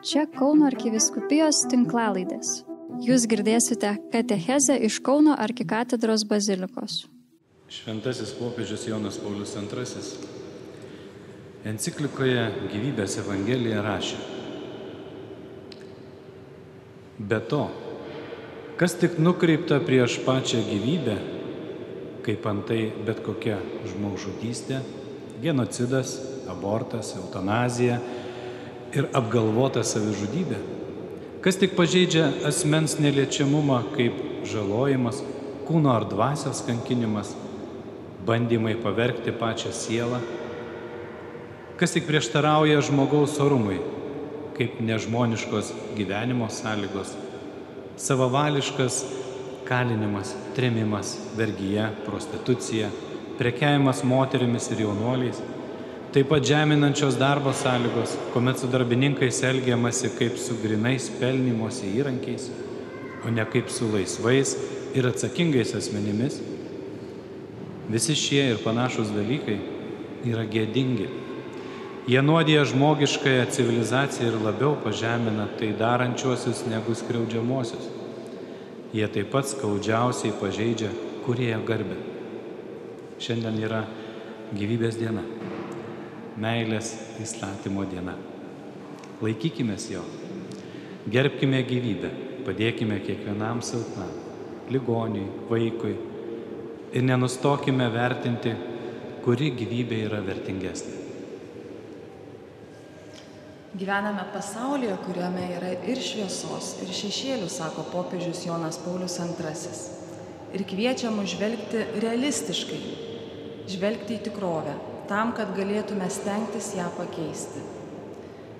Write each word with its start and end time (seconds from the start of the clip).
Čia 0.00 0.22
Kauno 0.32 0.64
arkiviskupijos 0.64 1.58
tinklalaidės. 1.68 2.62
Jūs 3.04 3.26
girdėsite 3.28 3.90
katechezę 4.08 4.78
iš 4.86 4.96
Kauno 5.04 5.34
arkikatedros 5.36 6.22
bazilikos. 6.24 7.02
Šventasis 7.68 8.30
popiežius 8.38 8.86
Jonas 8.88 9.18
Paulius 9.20 9.52
II 9.60 9.66
enciklikoje 11.68 12.46
Gyvybės 12.72 13.18
Evangelija 13.20 13.82
rašė. 13.84 14.22
Be 17.20 17.42
to, 17.52 17.60
kas 18.80 18.96
tik 18.96 19.20
nukreipta 19.20 19.82
prieš 19.84 20.16
pačią 20.24 20.62
gyvybę, 20.70 21.18
kaip 22.24 22.48
antai 22.48 22.86
bet 23.04 23.20
kokia 23.28 23.60
žmogžudystė, 23.92 24.80
genocidas, 25.44 26.16
abortas, 26.48 27.12
eutanazija 27.20 28.00
ir 28.96 29.08
apgalvota 29.16 29.82
savižudybė, 29.86 30.58
kas 31.44 31.58
tik 31.60 31.76
pažeidžia 31.78 32.26
asmens 32.48 32.98
neliečiamumą 33.00 33.82
kaip 33.94 34.18
žalojimas, 34.50 35.22
kūno 35.68 35.92
ar 35.94 36.08
dvasios 36.10 36.64
kankinimas, 36.66 37.32
bandymai 38.26 38.74
pavergti 38.82 39.32
pačią 39.32 39.72
sielą, 39.74 40.20
kas 41.80 41.94
tik 41.96 42.04
prieštarauja 42.08 42.82
žmogaus 42.84 43.38
orumui, 43.40 43.78
kaip 44.58 44.80
nežmoniškos 44.84 45.72
gyvenimo 45.96 46.50
sąlygos, 46.52 47.14
savavališkas 48.00 49.04
kalinimas, 49.68 50.34
tremimas, 50.56 51.14
vergyje, 51.38 51.86
prostitucija, 52.04 52.90
prekiavimas 53.38 54.02
moterimis 54.04 54.66
ir 54.74 54.84
jaunuoliais, 54.84 55.38
taip 56.12 56.28
pat 56.28 56.42
žeminančios 56.42 57.14
darbo 57.18 57.52
sąlygos, 57.54 58.16
kuomet 58.32 58.58
su 58.58 58.66
darbininkais 58.66 59.42
elgiamasi 59.46 60.10
kaip 60.18 60.38
su 60.38 60.56
grinais 60.62 61.06
pelnymosi 61.20 61.92
įrankiais, 62.00 62.48
o 63.22 63.30
ne 63.30 63.44
kaip 63.46 63.70
su 63.70 63.86
laisvais 63.92 64.56
ir 64.94 65.06
atsakingais 65.06 65.74
asmenimis. 65.78 66.40
Visi 67.90 68.16
šie 68.18 68.42
ir 68.52 68.62
panašus 68.64 69.12
dalykai 69.14 69.58
yra 70.26 70.46
gėdingi. 70.50 71.06
Jie 72.10 72.22
nuodija 72.22 72.64
žmogiškąją 72.66 73.46
civilizaciją 73.54 74.32
ir 74.32 74.38
labiau 74.42 74.74
pažemina 74.82 75.46
tai 75.58 75.70
darančiuosius 75.78 76.64
negu 76.66 76.94
skriaudžiamuosius. 76.94 77.86
Jie 78.90 79.06
taip 79.06 79.30
pat 79.30 79.46
skaudžiausiai 79.46 80.34
pažeidžia 80.40 80.90
kuriejo 81.22 81.62
garbę. 81.68 82.00
Šiandien 83.20 83.62
yra 83.62 83.84
gyvybės 84.56 84.96
diena, 84.98 85.22
meilės 86.40 86.94
įstatymo 87.20 87.84
diena. 87.90 88.16
Laikykime 89.20 89.76
jo, 89.90 90.02
gerbkime 91.12 91.60
gyvybę, 91.68 92.10
padėkime 92.46 93.00
kiekvienam 93.04 93.60
silpnam, 93.64 94.14
ligoniui, 94.72 95.28
vaikui 95.50 95.96
ir 96.96 97.04
nenustokime 97.04 97.90
vertinti, 97.92 98.54
kuri 99.24 99.50
gyvybė 99.58 100.00
yra 100.08 100.22
vertingesnė. 100.24 100.96
Gyvename 103.80 104.24
pasaulyje, 104.32 104.96
kuriame 105.04 105.44
yra 105.54 105.70
ir 105.88 106.00
šviesos, 106.02 106.72
ir 106.82 106.90
šešėlių, 106.90 107.46
sako 107.52 107.84
popiežius 107.92 108.42
Jonas 108.48 108.80
Paulius 108.82 109.20
II. 109.22 109.74
Ir 110.56 110.64
kviečia 110.66 111.12
mus 111.14 111.30
žvelgti 111.36 111.84
realistiškai, 112.02 112.80
žvelgti 113.70 114.16
į 114.16 114.24
tikrovę, 114.26 114.74
tam, 115.10 115.34
kad 115.34 115.50
galėtume 115.56 116.06
stengtis 116.12 116.70
ją 116.78 116.86
pakeisti. 116.94 117.62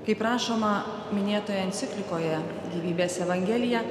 Kaip 0.06 0.22
rašoma 0.24 0.72
minėtoje 1.14 1.60
enciklikoje 1.68 2.38
Gyvybės 2.72 3.20
Evangelija, 3.22 3.82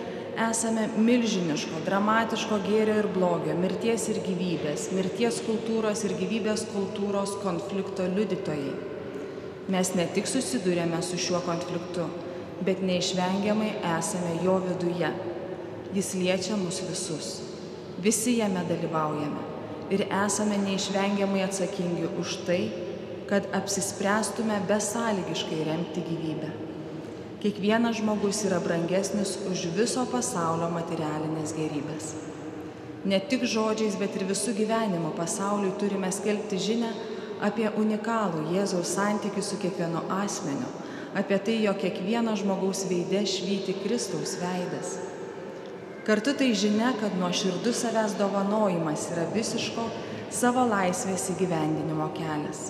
esame 0.49 0.87
milžiniško, 0.99 1.83
dramatiško 1.85 2.59
gėrio 2.65 2.97
ir 2.99 3.07
blogio, 3.15 3.55
mirties 3.59 4.09
ir 4.11 4.19
gyvybės, 4.25 4.89
mirties 4.95 5.39
kultūros 5.45 6.03
ir 6.07 6.15
gyvybės 6.19 6.65
kultūros 6.73 7.37
konflikto 7.43 8.07
liudytojai. 8.15 8.73
Mes 9.69 9.93
ne 9.95 10.07
tik 10.15 10.27
susidurėme 10.27 10.99
su 11.05 11.19
šiuo 11.21 11.43
konfliktu, 11.45 12.07
bet 12.65 12.81
neišvengiamai 12.83 13.75
esame 13.93 14.39
jo 14.43 14.57
viduje. 14.65 15.13
Jis 15.93 16.11
liečia 16.17 16.57
mus 16.59 16.81
visus. 16.89 17.31
Visi 18.03 18.39
jame 18.39 18.65
dalyvaujame 18.67 19.48
ir 19.89 20.05
esame 20.25 20.57
neišvengiamai 20.61 21.43
atsakingi 21.45 22.07
už 22.21 22.35
tai, 22.47 22.63
kad 23.29 23.45
apsispręstume 23.53 24.61
besąlygiškai 24.67 25.63
remti 25.65 26.01
gyvybę. 26.01 26.49
Kiekvienas 27.39 27.95
žmogus 28.01 28.41
yra 28.43 28.59
brangesnis 28.59 29.37
už 29.51 29.69
viso 29.77 30.03
pasaulio 30.11 30.67
materialinės 30.73 31.53
gerybės. 31.55 32.09
Ne 33.05 33.19
tik 33.31 33.45
žodžiais, 33.47 33.95
bet 33.95 34.17
ir 34.17 34.25
visų 34.27 34.57
gyvenimo 34.57 35.13
pasauliui 35.15 35.71
turime 35.79 36.09
skelbti 36.11 36.59
žinę 36.59 36.89
apie 37.39 37.69
unikalų 37.79 38.49
Jėzaus 38.51 38.91
santykių 38.97 39.43
su 39.45 39.59
kiekvienu 39.61 40.01
asmeniu, 40.17 40.67
apie 41.15 41.37
tai, 41.39 41.55
jog 41.63 41.79
kiekvieno 41.79 42.35
žmogaus 42.35 42.83
veide 42.89 43.23
švyti 43.23 43.77
Kristaus 43.85 44.35
veidas. 44.41 44.97
Kartu 46.09 46.33
tai 46.33 46.55
žinia, 46.57 46.89
kad 46.97 47.13
nuo 47.21 47.27
širdų 47.29 47.69
savęs 47.77 48.15
dovanojimas 48.17 49.03
yra 49.11 49.27
visiško 49.29 49.83
savo 50.33 50.63
laisvės 50.65 51.27
įgyvendinimo 51.35 52.07
kelias. 52.15 52.61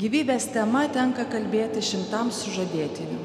Gyvybės 0.00 0.46
tema 0.54 0.86
tenka 0.88 1.26
kalbėti 1.28 1.82
šimtams 1.84 2.38
sužadėtinių. 2.46 3.18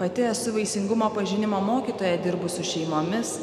Pati 0.00 0.24
esu 0.30 0.54
vaisingumo 0.56 1.10
pažinimo 1.12 1.60
mokytoja, 1.60 2.16
dirbu 2.24 2.48
su 2.48 2.64
šeimomis, 2.64 3.34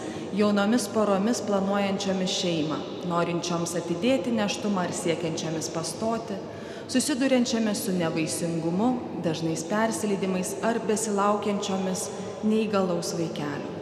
jaunomis 0.42 0.90
poromis 0.90 1.44
planuojančiomis 1.46 2.42
šeimą, 2.42 2.82
norinčioms 3.14 3.78
atidėti 3.78 4.34
neštumą 4.42 4.88
ar 4.88 4.98
siekiančiomis 5.04 5.70
pastoti, 5.78 6.42
susiduriančiomis 6.90 7.86
su 7.86 7.94
nevaisingumu, 8.02 8.94
dažnais 9.22 9.70
persilydimais 9.70 10.58
ar 10.66 10.82
besilaukiančiomis 10.90 12.08
neįgalaus 12.42 13.20
vaikelio. 13.22 13.77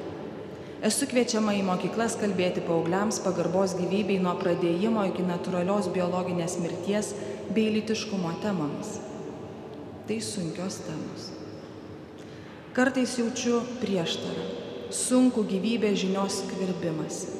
Esu 0.85 1.07
kviečiama 1.09 1.55
į 1.57 1.63
mokyklas 1.65 2.13
kalbėti 2.21 2.61
paaugliams 2.61 3.17
pagarbos 3.25 3.71
gyvybei 3.73 4.19
nuo 4.21 4.35
pradėjimo 4.37 5.07
iki 5.09 5.23
natūralios 5.25 5.87
biologinės 5.95 6.59
mirties 6.61 7.09
bei 7.55 7.71
litiškumo 7.73 8.35
temomis. 8.43 8.99
Tai 10.05 10.19
sunkios 10.21 10.77
temos. 10.85 11.31
Kartais 12.77 13.15
jaučiu 13.17 13.63
prieštarą, 13.81 14.45
sunku 14.93 15.47
gyvybės 15.49 15.97
žinios 16.03 16.37
skverbimasi. 16.43 17.33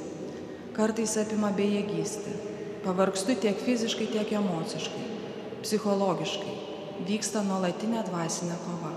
Kartais 0.74 1.14
apima 1.22 1.54
bejėgystė, 1.54 2.34
pavargstu 2.82 3.38
tiek 3.46 3.62
fiziškai, 3.62 4.10
tiek 4.16 4.36
emociškai, 4.42 5.08
psichologiškai, 5.62 6.60
vyksta 7.06 7.46
nuolatinė 7.46 8.08
dvasinė 8.10 8.58
kova. 8.66 8.96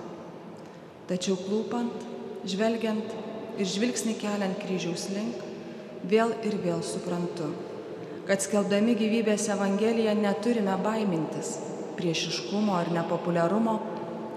Tačiau 1.12 1.36
klūpant, 1.36 2.08
žvelgiant 2.48 3.27
ir 3.58 3.66
žvilgsnį 3.66 4.14
keliant 4.20 4.58
kryžiaus 4.62 5.08
link, 5.14 5.42
vėl 6.06 6.34
ir 6.46 6.58
vėl 6.62 6.82
suprantu, 6.86 7.50
kad 8.28 8.44
skelbdami 8.44 8.94
gyvybės 8.98 9.48
Evangeliją 9.54 10.14
neturime 10.18 10.76
baimintis 10.84 11.56
priešiškumo 11.98 12.76
ar 12.78 12.92
nepopuliarumo, 12.94 13.78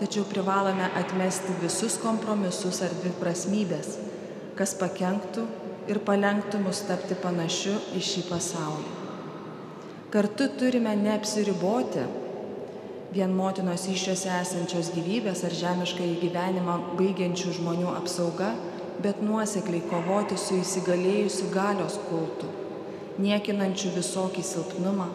tačiau 0.02 0.26
privalome 0.26 0.88
atmesti 0.98 1.54
visus 1.62 2.00
kompromisus 2.02 2.82
ar 2.82 2.94
dviprasmybės, 3.04 4.00
kas 4.58 4.74
pakenktų 4.80 5.46
ir 5.92 6.02
palenktų 6.08 6.64
mus 6.64 6.82
tapti 6.88 7.18
panašiu 7.22 7.76
į 7.98 8.02
šį 8.08 8.26
pasaulį. 8.32 8.98
Kartu 10.12 10.50
turime 10.60 10.96
neapsiriboti 10.98 12.08
vien 13.14 13.32
motinos 13.36 13.86
iššiose 13.92 14.32
esančios 14.42 14.92
gyvybės 14.96 15.46
ar 15.48 15.56
žemišką 15.56 16.04
įgyvenimą 16.16 16.78
baigiančių 17.00 17.56
žmonių 17.60 17.94
apsauga, 18.00 18.52
bet 19.04 19.22
nuosekliai 19.26 19.84
kovoti 19.90 20.38
su 20.38 20.60
įsigalėjusiu 20.62 21.50
galios 21.54 21.98
kultu, 22.10 22.50
niekinančiu 23.22 23.92
visokį 23.96 24.44
silpnumą, 24.46 25.08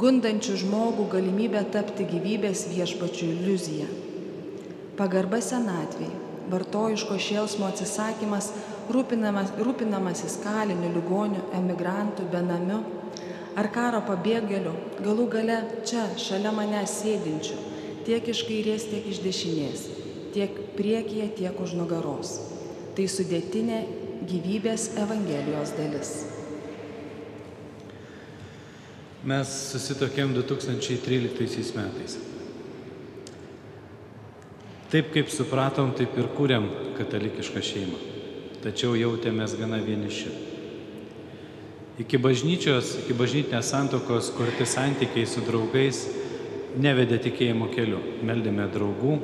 gundančiu 0.00 0.56
žmogų 0.60 1.08
galimybę 1.14 1.62
tapti 1.74 2.06
gyvybės 2.08 2.66
viešpačių 2.72 3.30
iliuziją. 3.34 3.88
Pagarba 4.98 5.40
senatvėje, 5.44 6.12
vartojiško 6.52 7.18
šėlsmo 7.26 7.68
atsisakymas, 7.70 8.50
rūpinamas, 8.92 9.52
rūpinamasis 9.58 10.38
kaliniu, 10.44 10.92
ligoniu, 10.96 11.44
emigrantų, 11.56 12.26
benamiu 12.32 12.80
ar 13.58 13.70
karo 13.74 14.00
pabėgėliu, 14.06 14.72
galų 15.04 15.26
gale 15.32 15.58
čia, 15.86 16.06
šalia 16.20 16.52
mane 16.54 16.84
sėdinčių, 16.86 17.58
tiek 18.06 18.30
iš 18.30 18.44
kairės, 18.48 18.86
tiek 18.92 19.10
iš 19.10 19.20
dešinės, 19.24 19.84
tiek 20.36 20.62
priekyje, 20.78 21.30
tiek 21.40 21.60
už 21.60 21.76
nugaros. 21.78 22.38
Tai 22.96 23.06
sudėtinė 23.06 23.80
gyvybės 24.30 24.90
Evangelijos 24.98 25.72
dalis. 25.76 26.10
Mes 29.20 29.50
susitokėm 29.70 30.32
2013 30.34 31.74
metais. 31.76 32.16
Taip 34.90 35.12
kaip 35.14 35.28
supratom, 35.30 35.92
taip 35.94 36.16
ir 36.18 36.30
kūrėm 36.34 36.66
katalikišką 36.96 37.62
šeimą. 37.62 38.00
Tačiau 38.64 38.96
jautėmės 38.98 39.54
gana 39.60 39.78
vieniši. 39.84 40.32
Iki 42.00 42.18
bažnyčios, 42.24 42.96
iki 43.04 43.14
bažnytinės 43.14 43.70
santokos 43.70 44.32
kurti 44.34 44.66
santykiai 44.66 45.28
su 45.28 45.44
draugais 45.44 46.06
nevedė 46.80 47.20
tikėjimo 47.28 47.70
keliu. 47.74 48.00
Meldėme 48.26 48.66
draugų, 48.72 49.18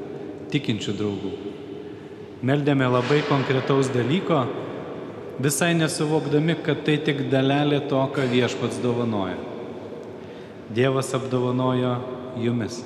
tikinčių 0.52 0.96
draugų. 1.00 1.34
Meldėme 2.44 2.84
labai 2.84 3.22
konkretaus 3.24 3.88
dalyko, 3.88 4.42
visai 5.40 5.70
nesuvokdami, 5.72 6.58
kad 6.60 6.82
tai 6.84 6.98
tik 7.00 7.30
dalelė 7.32 7.78
to, 7.88 8.02
ką 8.12 8.26
viešpats 8.28 8.82
dovanoja. 8.82 9.38
Dievas 10.76 11.14
apdovanojo 11.16 11.94
jumis. 12.42 12.82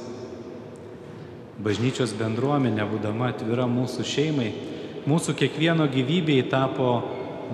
Bažnyčios 1.61 2.15
bendruomenė, 2.15 2.87
būdama 2.93 3.33
atvira 3.35 3.67
mūsų 3.67 4.07
šeimai, 4.07 4.53
mūsų 5.11 5.35
kiekvieno 5.43 5.89
gyvybei 5.91 6.47
tapo 6.47 6.93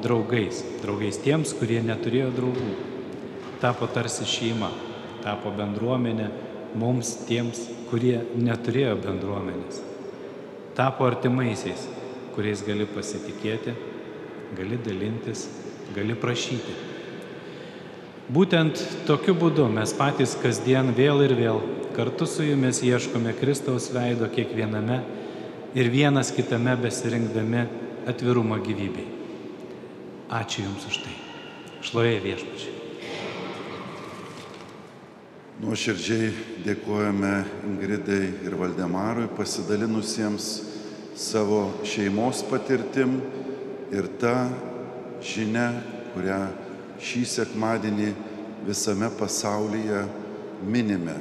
draugais. 0.05 0.61
Draugais 0.85 1.17
tiems, 1.25 1.57
kurie 1.57 1.81
neturėjo 1.81 2.29
draugų. 2.37 2.77
Tapo 3.65 3.89
tarsi 3.89 4.29
šeima, 4.29 4.69
tapo 5.25 5.49
bendruomenė 5.57 6.29
mums 6.77 7.17
tiems, 7.25 7.71
kurie 7.89 8.19
neturėjo 8.37 8.99
bendruomenės. 9.01 9.86
Tapo 10.76 11.06
artimaisiais, 11.08 11.87
kuriais 12.34 12.61
gali 12.67 12.84
pasitikėti, 12.84 13.73
gali 14.58 14.76
dalintis, 14.84 15.46
gali 15.96 16.17
prašyti. 16.20 16.76
Būtent 18.26 18.82
tokiu 19.08 19.37
būdu 19.38 19.70
mes 19.73 19.94
patys 19.96 20.34
kasdien 20.43 20.93
vėl 20.96 21.23
ir 21.25 21.37
vėl 21.38 21.62
kartu 21.96 22.26
su 22.28 22.44
jumis 22.44 22.82
ieškome 22.84 23.32
Kristaus 23.40 23.88
veido 23.94 24.28
kiekviename 24.28 25.00
ir 25.78 25.93
vienas 25.94 26.34
kitame 26.34 26.76
besirinkdami 26.82 27.67
atvirumą 28.12 28.61
gyvybei. 28.67 29.08
Ačiū 30.28 30.67
Jums 30.67 30.88
už 30.90 31.05
tai. 31.06 31.14
Šloje 31.87 32.19
viešpačiai. 32.20 32.75
Nuoširdžiai 35.56 36.32
dėkojame 36.67 37.31
Ingridai 37.64 38.26
ir 38.44 38.55
Valdemarui 38.61 39.31
pasidalinusiems 39.38 40.49
savo 41.17 41.62
šeimos 41.81 42.43
patirtim 42.44 43.14
ir 43.88 44.11
tą 44.20 44.35
žinę, 45.25 45.64
kurią 46.12 46.43
šį 47.00 47.23
sekmadienį 47.32 48.11
visame 48.67 49.08
pasaulyje 49.17 50.03
minime 50.61 51.17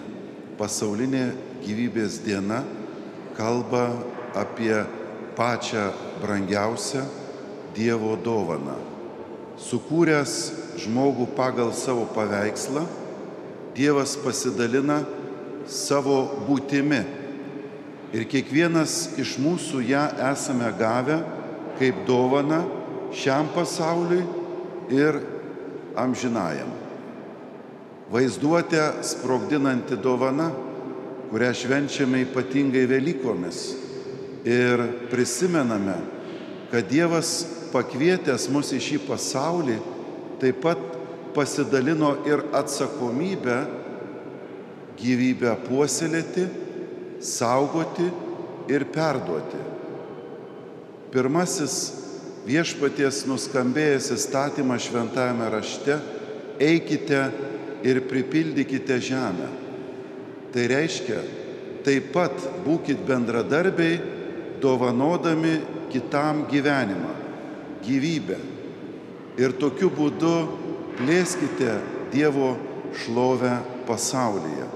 pasaulinė 0.59 1.29
gyvybės 1.63 2.19
diena 2.25 2.59
kalba 3.39 3.87
apie 4.35 4.83
pačią 5.39 5.87
brangiausią 6.19 7.05
Dievo 7.75 8.13
dovaną. 8.19 8.75
Sukūręs 9.59 10.35
žmogų 10.79 11.25
pagal 11.35 11.73
savo 11.75 12.05
paveikslą, 12.15 12.85
Dievas 13.75 14.15
pasidalina 14.23 15.01
savo 15.67 16.21
būtimi. 16.47 17.01
Ir 18.15 18.23
kiekvienas 18.31 19.17
iš 19.19 19.35
mūsų 19.43 19.83
ją 19.89 20.05
esame 20.31 20.71
gavę 20.79 21.19
kaip 21.79 22.05
dovana 22.07 22.63
šiam 23.15 23.51
pasauliui 23.55 24.23
ir 24.95 25.19
amžinajam 25.99 26.85
vaizduotę 28.11 28.93
sprogdinanti 29.01 29.97
dovana, 29.97 30.51
kurią 31.31 31.53
švenčiame 31.53 32.21
ypatingai 32.25 32.85
Velykomis. 32.87 33.75
Ir 34.45 34.81
prisimename, 35.09 35.97
kad 36.71 36.85
Dievas 36.89 37.45
pakvietęs 37.73 38.45
mus 38.53 38.69
į 38.75 38.81
šį 38.83 38.99
pasaulį 39.07 39.79
taip 40.41 40.61
pat 40.61 40.83
pasidalino 41.35 42.15
ir 42.27 42.41
atsakomybę 42.55 43.57
gyvybę 44.95 45.51
puoselėti, 45.67 46.45
saugoti 47.19 48.07
ir 48.71 48.87
perduoti. 48.93 49.59
Pirmasis 51.11 51.75
viešpaties 52.45 53.23
nuskambėjęs 53.29 54.11
įstatymas 54.15 54.87
šventajame 54.87 55.49
rašte- 55.51 55.99
eikite 56.71 57.21
ir 57.83 58.01
pripildykite 58.09 58.99
žemę. 58.99 59.49
Tai 60.53 60.67
reiškia, 60.67 61.19
taip 61.83 62.11
pat 62.13 62.31
būkite 62.65 63.05
bendradarbiai, 63.05 63.99
dovanodami 64.61 65.59
kitam 65.91 66.45
gyvenimą, 66.49 67.13
gyvybę. 67.83 68.37
Ir 69.37 69.51
tokiu 69.59 69.89
būdu 69.91 70.64
plėskite 70.99 71.79
Dievo 72.13 72.55
šlovę 73.03 73.57
pasaulyje. 73.87 74.67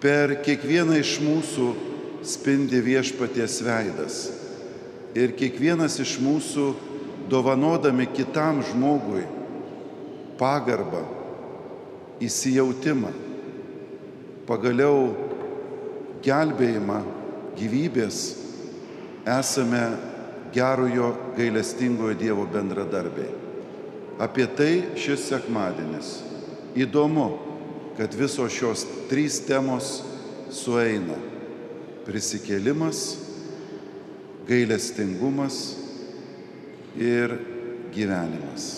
Per 0.00 0.36
kiekvieną 0.46 0.98
iš 1.00 1.18
mūsų 1.24 1.68
spindi 2.26 2.80
viešpaties 2.82 3.58
veidas. 3.66 4.18
Ir 5.18 5.34
kiekvienas 5.36 5.98
iš 6.02 6.18
mūsų, 6.22 6.68
dovanodami 7.28 8.06
kitam 8.14 8.62
žmogui 8.64 9.24
pagarbą, 10.38 11.02
įsijautimą, 12.24 13.10
pagaliau 14.48 15.10
gelbėjimą 16.24 17.00
gyvybės, 17.58 18.20
esame 19.28 19.82
gerojo 20.54 21.12
gailestingojo 21.36 22.16
Dievo 22.18 22.46
bendradarbiai. 22.48 23.47
Apie 24.18 24.48
tai 24.50 24.72
šis 24.98 25.28
sekmadienis. 25.30 26.08
Įdomu, 26.78 27.28
kad 27.98 28.14
visos 28.14 28.50
šios 28.54 28.84
trys 29.10 29.38
temos 29.46 30.00
sueina. 30.54 31.16
Prisikėlimas, 32.06 33.18
gailestingumas 34.48 35.58
ir 36.98 37.36
gyvenimas. 37.94 38.68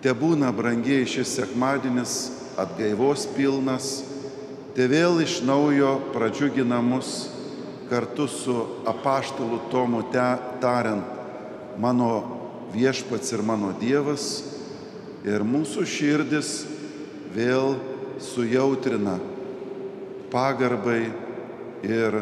Te 0.00 0.14
būna 0.16 0.48
brangiai 0.56 1.04
šis 1.04 1.34
sekmadienis 1.36 2.16
atgaivos 2.58 3.26
pilnas, 3.36 4.00
te 4.74 4.86
vėl 4.88 5.20
iš 5.22 5.42
naujo 5.44 5.98
pradžiugina 6.14 6.80
mus 6.82 7.28
kartu 7.90 8.26
su 8.30 8.56
apaštalu 8.86 9.60
Tomu 9.70 10.02
te, 10.12 10.26
tariant, 10.62 11.04
mano 11.78 12.39
viešpats 12.74 13.32
ir 13.34 13.42
mano 13.46 13.72
Dievas, 13.80 14.26
ir 15.26 15.44
mūsų 15.44 15.84
širdis 15.88 16.52
vėl 17.34 17.74
sujautrina 18.20 19.18
pagarbai 20.30 21.10
ir 21.86 22.20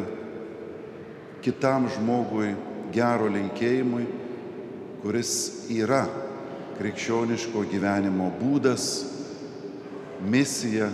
kitam 1.45 1.89
žmogui 1.93 2.55
gero 2.95 3.29
linkėjimui, 3.31 4.07
kuris 5.03 5.33
yra 5.71 6.07
krikščioniško 6.79 7.65
gyvenimo 7.71 8.31
būdas, 8.39 8.89
misija 10.25 10.89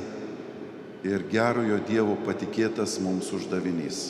ir 1.04 1.24
gerojo 1.30 1.78
Dievo 1.88 2.16
patikėtas 2.24 2.98
mums 3.04 3.30
uždavinys. 3.36 4.04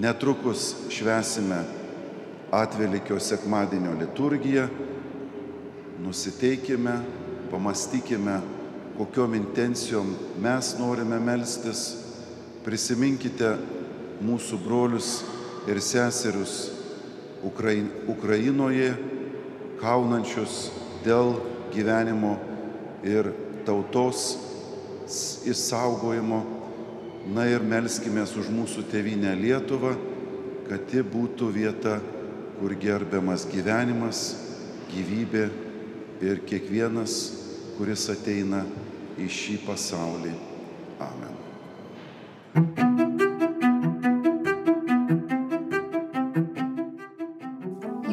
Netrukus 0.00 0.74
švesime 0.92 1.62
atvelikio 2.50 3.18
sekmadienio 3.20 3.94
liturgiją, 4.00 4.68
nusiteikime, 6.04 6.98
pamastykime, 7.50 8.40
kokiom 8.96 9.34
intencijom 9.34 10.14
mes 10.42 10.74
norime 10.78 11.18
melstis, 11.20 11.82
prisiminkite 12.64 13.56
mūsų 14.24 14.58
brolius 14.64 15.10
ir 15.68 15.80
seserius 15.82 16.56
Ukrainoje, 17.44 18.94
kaunančius 19.80 20.70
dėl 21.04 21.36
gyvenimo 21.74 22.36
ir 23.04 23.30
tautos 23.66 24.36
išsaugojimo. 25.46 26.44
Na 27.34 27.42
ir 27.50 27.64
melskime 27.66 28.22
už 28.22 28.48
mūsų 28.54 28.84
tėvynę 28.86 29.32
Lietuvą, 29.34 29.96
kad 30.68 30.92
ji 30.94 31.02
būtų 31.02 31.48
vieta, 31.50 31.96
kur 32.56 32.72
gerbiamas 32.80 33.44
gyvenimas, 33.50 34.20
gyvybė 34.90 35.46
ir 36.24 36.40
kiekvienas, 36.48 37.16
kuris 37.76 38.08
ateina 38.12 38.62
į 39.20 39.28
šį 39.32 39.56
pasaulį. 39.66 40.32
Amen. 41.04 41.34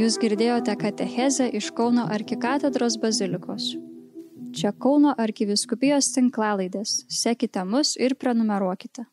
Jūs 0.04 0.18
girdėjote 0.20 0.76
katechezę 0.76 1.48
iš 1.56 1.70
Kauno 1.78 2.10
arkikatedros 2.12 2.98
bazilikos. 3.00 3.70
Čia 4.54 4.74
Kauno 4.76 5.14
arkiviskupijos 5.16 6.12
tinklalaidės. 6.18 7.06
Sekite 7.08 7.64
mus 7.64 7.96
ir 7.96 8.18
prenumeruokite. 8.20 9.08